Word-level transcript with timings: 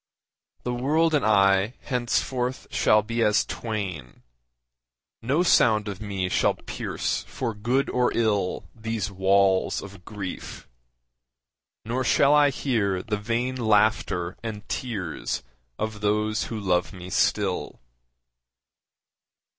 The 0.63 0.73
world 0.73 1.13
and 1.13 1.23
I 1.23 1.75
henceforth 1.81 2.65
shall 2.71 3.03
be 3.03 3.21
as 3.21 3.45
twain, 3.45 4.23
No 5.21 5.43
sound 5.43 5.87
of 5.87 6.01
me 6.01 6.27
shall 6.27 6.55
pierce 6.55 7.23
for 7.27 7.53
good 7.53 7.87
or 7.87 8.11
ill 8.17 8.67
These 8.73 9.11
walls 9.11 9.79
of 9.79 10.03
grief. 10.03 10.67
Nor 11.85 12.03
shall 12.03 12.33
I 12.33 12.49
hear 12.49 13.03
the 13.03 13.17
vain 13.17 13.55
Laughter 13.57 14.35
and 14.41 14.67
tears 14.67 15.43
of 15.77 16.01
those 16.01 16.45
who 16.45 16.59
love 16.59 16.93
me 16.93 17.11
still. 17.11 17.79